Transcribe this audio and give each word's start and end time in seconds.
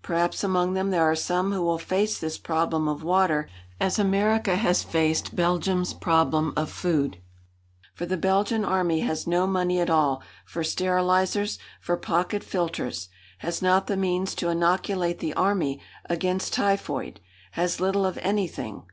Perhaps 0.00 0.44
among 0.44 0.74
them 0.74 0.90
there 0.92 1.02
are 1.02 1.16
some 1.16 1.50
who 1.50 1.60
will 1.60 1.76
face 1.76 2.16
this 2.16 2.38
problem 2.38 2.86
of 2.86 3.02
water 3.02 3.48
as 3.80 3.98
America 3.98 4.54
has 4.54 4.84
faced 4.84 5.34
Belgium's 5.34 5.92
problem 5.92 6.52
of 6.56 6.70
food. 6.70 7.18
For 7.92 8.06
the 8.06 8.16
Belgian 8.16 8.64
Army 8.64 9.00
has 9.00 9.26
no 9.26 9.44
money 9.44 9.80
at 9.80 9.90
all 9.90 10.22
for 10.44 10.62
sterilisers, 10.62 11.58
for 11.80 11.96
pocket 11.96 12.44
filters; 12.44 13.08
has 13.38 13.60
not 13.60 13.88
the 13.88 13.96
means 13.96 14.36
to 14.36 14.50
inoculate 14.50 15.18
the 15.18 15.34
army 15.34 15.80
against 16.08 16.52
typhoid; 16.52 17.18
has 17.54 17.80
little 17.80 18.06
of 18.06 18.18
anything. 18.18 18.80